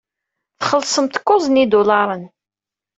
Txellṣem-t 0.59 1.15
kuẓ 1.27 1.45
n 1.49 1.59
yidulaṛen. 1.59 2.23